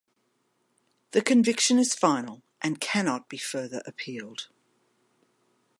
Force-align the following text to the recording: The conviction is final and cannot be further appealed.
The 1.11 1.21
conviction 1.21 1.77
is 1.77 1.93
final 1.93 2.41
and 2.59 2.81
cannot 2.81 3.29
be 3.29 3.37
further 3.37 3.83
appealed. 3.85 4.47